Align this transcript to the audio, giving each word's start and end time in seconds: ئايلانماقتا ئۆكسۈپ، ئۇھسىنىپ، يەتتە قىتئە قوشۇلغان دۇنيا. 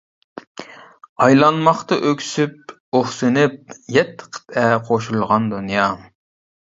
ئايلانماقتا 1.25 1.99
ئۆكسۈپ، 2.11 2.73
ئۇھسىنىپ، 3.01 3.77
يەتتە 3.99 4.31
قىتئە 4.39 4.65
قوشۇلغان 4.89 5.47
دۇنيا. 5.53 5.87